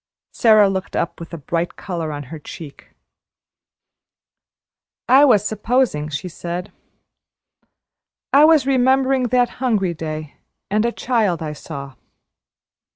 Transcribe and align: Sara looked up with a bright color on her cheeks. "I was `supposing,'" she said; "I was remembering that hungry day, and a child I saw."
Sara 0.31 0.67
looked 0.67 0.95
up 0.95 1.19
with 1.19 1.31
a 1.31 1.37
bright 1.37 1.75
color 1.75 2.11
on 2.11 2.23
her 2.33 2.39
cheeks. 2.39 2.85
"I 5.07 5.25
was 5.25 5.43
`supposing,'" 5.43 6.11
she 6.11 6.27
said; 6.27 6.71
"I 8.33 8.45
was 8.45 8.65
remembering 8.65 9.25
that 9.27 9.49
hungry 9.61 9.93
day, 9.93 10.37
and 10.71 10.85
a 10.87 10.91
child 10.91 11.43
I 11.43 11.53
saw." 11.53 11.93